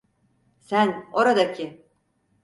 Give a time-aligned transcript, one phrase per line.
[0.59, 1.85] Sen, oradaki!